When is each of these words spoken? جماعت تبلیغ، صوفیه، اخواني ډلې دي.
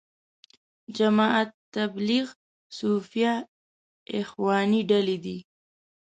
جماعت 0.97 1.49
تبلیغ، 1.75 2.25
صوفیه، 2.77 3.33
اخواني 4.19 4.81
ډلې 4.89 5.17
دي. 5.25 5.37